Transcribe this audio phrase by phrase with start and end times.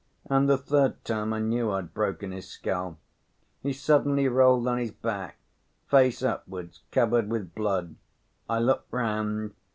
[0.25, 2.97] And the third time I knew I'd broken his skull.
[3.61, 5.37] He suddenly rolled on his back,
[5.91, 7.93] face upwards, covered with blood.
[8.49, 9.53] I looked round.